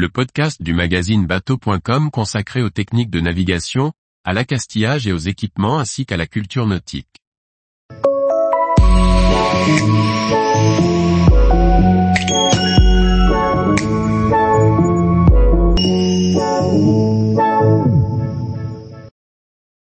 le 0.00 0.08
podcast 0.08 0.62
du 0.62 0.72
magazine 0.72 1.26
bateau.com 1.26 2.10
consacré 2.10 2.62
aux 2.62 2.70
techniques 2.70 3.10
de 3.10 3.20
navigation, 3.20 3.92
à 4.24 4.32
l'accastillage 4.32 5.06
et 5.06 5.12
aux 5.12 5.18
équipements 5.18 5.78
ainsi 5.78 6.06
qu'à 6.06 6.16
la 6.16 6.26
culture 6.26 6.66
nautique. 6.66 7.06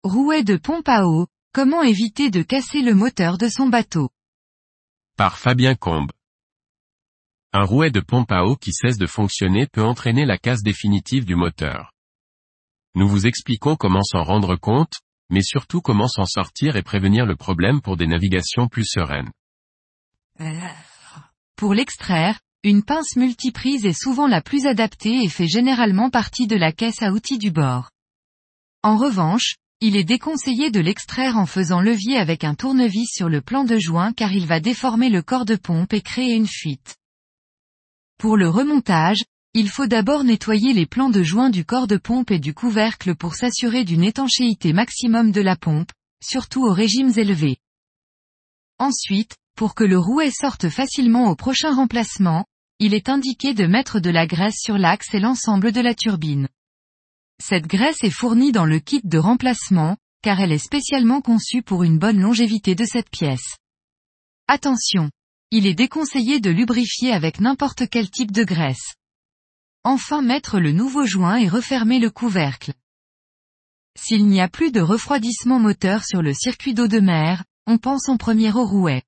Rouet 0.03 0.43
de 0.43 0.57
pompe 0.57 0.89
à 0.89 1.05
eau, 1.05 1.27
comment 1.53 1.83
éviter 1.83 2.31
de 2.31 2.41
casser 2.41 2.81
le 2.81 2.95
moteur 2.95 3.37
de 3.37 3.47
son 3.47 3.69
bateau? 3.69 4.09
Par 5.15 5.37
Fabien 5.37 5.75
Combe. 5.75 6.09
Un 7.53 7.65
rouet 7.65 7.91
de 7.91 7.99
pompe 7.99 8.31
à 8.31 8.45
eau 8.45 8.55
qui 8.55 8.71
cesse 8.71 8.97
de 8.97 9.07
fonctionner 9.07 9.67
peut 9.67 9.83
entraîner 9.83 10.25
la 10.25 10.37
casse 10.37 10.63
définitive 10.63 11.25
du 11.25 11.35
moteur. 11.35 11.91
Nous 12.95 13.09
vous 13.09 13.27
expliquons 13.27 13.75
comment 13.75 14.03
s'en 14.03 14.23
rendre 14.23 14.55
compte, 14.55 14.93
mais 15.29 15.41
surtout 15.41 15.81
comment 15.81 16.07
s'en 16.07 16.25
sortir 16.25 16.77
et 16.77 16.81
prévenir 16.81 17.25
le 17.25 17.35
problème 17.35 17.81
pour 17.81 17.97
des 17.97 18.07
navigations 18.07 18.69
plus 18.69 18.85
sereines. 18.85 19.31
Pour 21.57 21.73
l'extraire, 21.73 22.39
une 22.63 22.83
pince 22.83 23.17
multiprise 23.17 23.85
est 23.85 24.01
souvent 24.01 24.27
la 24.27 24.41
plus 24.41 24.65
adaptée 24.65 25.21
et 25.21 25.29
fait 25.29 25.47
généralement 25.47 26.09
partie 26.09 26.47
de 26.47 26.55
la 26.55 26.71
caisse 26.71 27.01
à 27.01 27.11
outils 27.11 27.37
du 27.37 27.51
bord. 27.51 27.89
En 28.81 28.95
revanche, 28.95 29.55
il 29.81 29.97
est 29.97 30.05
déconseillé 30.05 30.71
de 30.71 30.79
l'extraire 30.79 31.35
en 31.35 31.45
faisant 31.45 31.81
levier 31.81 32.15
avec 32.15 32.45
un 32.45 32.55
tournevis 32.55 33.11
sur 33.11 33.27
le 33.27 33.41
plan 33.41 33.65
de 33.65 33.77
joint 33.77 34.13
car 34.13 34.31
il 34.31 34.47
va 34.47 34.61
déformer 34.61 35.09
le 35.09 35.21
corps 35.21 35.45
de 35.45 35.57
pompe 35.57 35.91
et 35.91 36.01
créer 36.01 36.33
une 36.33 36.47
fuite. 36.47 36.95
Pour 38.21 38.37
le 38.37 38.49
remontage, 38.49 39.23
il 39.55 39.67
faut 39.67 39.87
d'abord 39.87 40.23
nettoyer 40.23 40.73
les 40.73 40.85
plans 40.85 41.09
de 41.09 41.23
joint 41.23 41.49
du 41.49 41.65
corps 41.65 41.87
de 41.87 41.97
pompe 41.97 42.29
et 42.29 42.37
du 42.37 42.53
couvercle 42.53 43.15
pour 43.15 43.33
s'assurer 43.33 43.83
d'une 43.83 44.03
étanchéité 44.03 44.73
maximum 44.73 45.31
de 45.31 45.41
la 45.41 45.55
pompe, 45.55 45.89
surtout 46.23 46.63
aux 46.63 46.71
régimes 46.71 47.11
élevés. 47.17 47.57
Ensuite, 48.77 49.37
pour 49.57 49.73
que 49.73 49.83
le 49.83 49.97
rouet 49.97 50.29
sorte 50.29 50.69
facilement 50.69 51.31
au 51.31 51.35
prochain 51.35 51.73
remplacement, 51.73 52.45
il 52.77 52.93
est 52.93 53.09
indiqué 53.09 53.55
de 53.55 53.65
mettre 53.65 53.99
de 53.99 54.11
la 54.11 54.27
graisse 54.27 54.59
sur 54.61 54.77
l'axe 54.77 55.15
et 55.15 55.19
l'ensemble 55.19 55.71
de 55.71 55.81
la 55.81 55.95
turbine. 55.95 56.47
Cette 57.43 57.65
graisse 57.65 58.03
est 58.03 58.11
fournie 58.11 58.51
dans 58.51 58.65
le 58.65 58.77
kit 58.77 59.01
de 59.03 59.17
remplacement, 59.17 59.97
car 60.21 60.39
elle 60.39 60.51
est 60.51 60.59
spécialement 60.59 61.21
conçue 61.21 61.63
pour 61.63 61.81
une 61.81 61.97
bonne 61.97 62.21
longévité 62.21 62.75
de 62.75 62.85
cette 62.85 63.09
pièce. 63.09 63.57
Attention! 64.47 65.09
Il 65.53 65.67
est 65.67 65.73
déconseillé 65.73 66.39
de 66.39 66.49
lubrifier 66.49 67.11
avec 67.11 67.41
n'importe 67.41 67.89
quel 67.89 68.09
type 68.09 68.31
de 68.31 68.45
graisse. 68.45 68.95
Enfin 69.83 70.21
mettre 70.21 70.59
le 70.59 70.71
nouveau 70.71 71.05
joint 71.05 71.35
et 71.35 71.49
refermer 71.49 71.99
le 71.99 72.09
couvercle. 72.09 72.73
S'il 73.99 74.27
n'y 74.27 74.39
a 74.39 74.47
plus 74.47 74.71
de 74.71 74.79
refroidissement 74.79 75.59
moteur 75.59 76.05
sur 76.05 76.21
le 76.21 76.33
circuit 76.33 76.73
d'eau 76.73 76.87
de 76.87 77.01
mer, 77.01 77.43
on 77.67 77.77
pense 77.77 78.07
en 78.07 78.15
premier 78.15 78.53
au 78.53 78.65
rouet. 78.65 79.03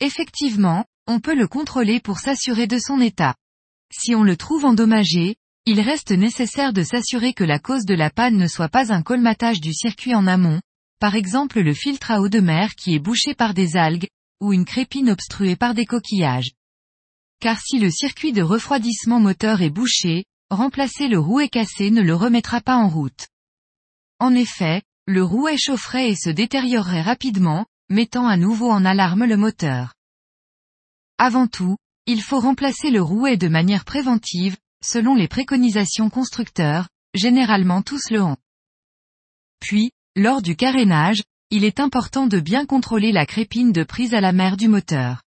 Effectivement, 0.00 0.86
on 1.06 1.20
peut 1.20 1.34
le 1.34 1.46
contrôler 1.46 2.00
pour 2.00 2.20
s'assurer 2.20 2.66
de 2.66 2.78
son 2.78 2.98
état. 2.98 3.34
Si 3.92 4.14
on 4.14 4.22
le 4.22 4.38
trouve 4.38 4.64
endommagé, 4.64 5.36
il 5.66 5.80
reste 5.80 6.12
nécessaire 6.12 6.72
de 6.72 6.82
s'assurer 6.82 7.34
que 7.34 7.44
la 7.44 7.58
cause 7.58 7.84
de 7.84 7.94
la 7.94 8.08
panne 8.08 8.38
ne 8.38 8.46
soit 8.46 8.70
pas 8.70 8.94
un 8.94 9.02
colmatage 9.02 9.60
du 9.60 9.74
circuit 9.74 10.14
en 10.14 10.26
amont, 10.26 10.62
par 11.00 11.16
exemple 11.16 11.60
le 11.60 11.74
filtre 11.74 12.12
à 12.12 12.22
eau 12.22 12.30
de 12.30 12.40
mer 12.40 12.74
qui 12.76 12.94
est 12.94 12.98
bouché 12.98 13.34
par 13.34 13.52
des 13.52 13.76
algues, 13.76 14.08
ou 14.40 14.52
une 14.52 14.64
crépine 14.64 15.10
obstruée 15.10 15.56
par 15.56 15.74
des 15.74 15.86
coquillages. 15.86 16.52
Car 17.40 17.60
si 17.60 17.78
le 17.78 17.90
circuit 17.90 18.32
de 18.32 18.42
refroidissement 18.42 19.20
moteur 19.20 19.62
est 19.62 19.70
bouché, 19.70 20.24
remplacer 20.50 21.08
le 21.08 21.18
rouet 21.18 21.48
cassé 21.48 21.90
ne 21.90 22.02
le 22.02 22.14
remettra 22.14 22.60
pas 22.60 22.76
en 22.76 22.88
route. 22.88 23.28
En 24.18 24.34
effet, 24.34 24.82
le 25.06 25.22
rouet 25.22 25.56
chaufferait 25.56 26.10
et 26.10 26.16
se 26.16 26.30
détériorerait 26.30 27.02
rapidement, 27.02 27.66
mettant 27.88 28.26
à 28.26 28.36
nouveau 28.36 28.70
en 28.70 28.84
alarme 28.84 29.24
le 29.24 29.36
moteur. 29.36 29.94
Avant 31.18 31.46
tout, 31.46 31.76
il 32.06 32.22
faut 32.22 32.40
remplacer 32.40 32.90
le 32.90 33.02
rouet 33.02 33.36
de 33.36 33.48
manière 33.48 33.84
préventive, 33.84 34.56
selon 34.82 35.14
les 35.14 35.28
préconisations 35.28 36.10
constructeurs, 36.10 36.88
généralement 37.14 37.82
tous 37.82 38.10
le 38.10 38.22
ont. 38.22 38.36
Puis, 39.60 39.92
lors 40.16 40.42
du 40.42 40.56
carénage, 40.56 41.22
il 41.52 41.64
est 41.64 41.80
important 41.80 42.28
de 42.28 42.38
bien 42.38 42.64
contrôler 42.64 43.10
la 43.10 43.26
crépine 43.26 43.72
de 43.72 43.82
prise 43.82 44.14
à 44.14 44.20
la 44.20 44.32
mer 44.32 44.56
du 44.56 44.68
moteur. 44.68 45.22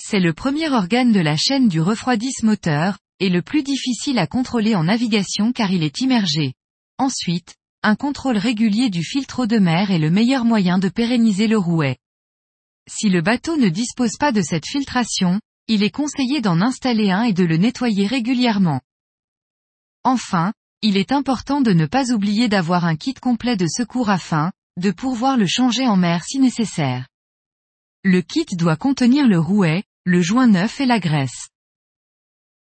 C'est 0.00 0.20
le 0.20 0.32
premier 0.32 0.68
organe 0.68 1.10
de 1.10 1.20
la 1.20 1.36
chaîne 1.36 1.68
du 1.68 1.80
refroidissement 1.80 2.52
moteur, 2.52 2.98
et 3.18 3.28
le 3.28 3.42
plus 3.42 3.64
difficile 3.64 4.18
à 4.18 4.28
contrôler 4.28 4.76
en 4.76 4.84
navigation 4.84 5.52
car 5.52 5.72
il 5.72 5.82
est 5.82 6.00
immergé. 6.00 6.54
Ensuite, 6.98 7.56
un 7.82 7.96
contrôle 7.96 8.38
régulier 8.38 8.90
du 8.90 9.02
filtre 9.02 9.40
eau 9.40 9.46
de 9.46 9.58
mer 9.58 9.90
est 9.90 9.98
le 9.98 10.10
meilleur 10.10 10.44
moyen 10.44 10.78
de 10.78 10.88
pérenniser 10.88 11.48
le 11.48 11.58
rouet. 11.58 11.98
Si 12.88 13.08
le 13.08 13.20
bateau 13.20 13.56
ne 13.56 13.68
dispose 13.68 14.16
pas 14.18 14.30
de 14.30 14.42
cette 14.42 14.66
filtration, 14.66 15.40
il 15.66 15.82
est 15.82 15.90
conseillé 15.90 16.42
d'en 16.42 16.60
installer 16.60 17.10
un 17.10 17.24
et 17.24 17.32
de 17.32 17.44
le 17.44 17.56
nettoyer 17.56 18.06
régulièrement. 18.06 18.80
Enfin, 20.04 20.52
il 20.82 20.96
est 20.96 21.12
important 21.12 21.60
de 21.60 21.72
ne 21.72 21.86
pas 21.86 22.12
oublier 22.12 22.48
d'avoir 22.48 22.84
un 22.84 22.94
kit 22.94 23.14
complet 23.14 23.56
de 23.56 23.66
secours 23.66 24.10
afin, 24.10 24.52
de 24.76 24.90
pouvoir 24.90 25.36
le 25.36 25.46
changer 25.46 25.86
en 25.86 25.96
mer 25.96 26.24
si 26.24 26.38
nécessaire. 26.38 27.06
Le 28.02 28.20
kit 28.20 28.46
doit 28.52 28.76
contenir 28.76 29.26
le 29.26 29.38
rouet, 29.38 29.84
le 30.04 30.20
joint 30.20 30.46
neuf 30.46 30.80
et 30.80 30.86
la 30.86 31.00
graisse. 31.00 31.48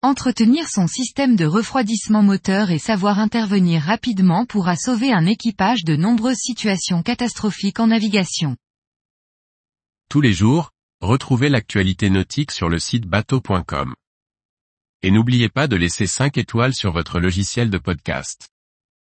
Entretenir 0.02 0.68
son 0.68 0.86
système 0.86 1.36
de 1.36 1.44
refroidissement 1.44 2.22
moteur 2.22 2.70
et 2.70 2.78
savoir 2.78 3.18
intervenir 3.18 3.82
rapidement 3.82 4.46
pourra 4.46 4.76
sauver 4.76 5.12
un 5.12 5.26
équipage 5.26 5.84
de 5.84 5.96
nombreuses 5.96 6.40
situations 6.40 7.02
catastrophiques 7.02 7.80
en 7.80 7.86
navigation. 7.86 8.56
Tous 10.08 10.20
les 10.20 10.32
jours, 10.32 10.72
Retrouvez 11.02 11.48
l'actualité 11.48 12.10
nautique 12.10 12.52
sur 12.52 12.68
le 12.68 12.78
site 12.78 13.06
bateau.com. 13.06 13.92
Et 15.02 15.10
n'oubliez 15.10 15.48
pas 15.48 15.66
de 15.66 15.74
laisser 15.74 16.06
5 16.06 16.38
étoiles 16.38 16.74
sur 16.74 16.92
votre 16.92 17.18
logiciel 17.18 17.70
de 17.70 17.78
podcast. 17.78 18.48